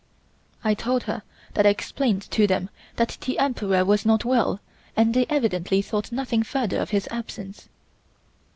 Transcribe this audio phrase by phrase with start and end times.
[0.63, 1.21] I told her
[1.53, 4.59] that I explained to them that the Emperor was not well
[4.97, 7.69] and they evidently thought nothing further of his absence.